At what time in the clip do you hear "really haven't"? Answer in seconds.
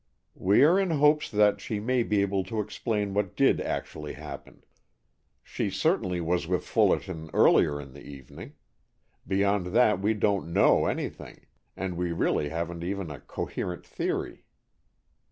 12.13-12.83